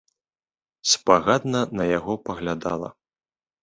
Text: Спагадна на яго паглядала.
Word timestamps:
Спагадна 0.93 1.61
на 1.79 1.83
яго 1.97 2.13
паглядала. 2.27 2.89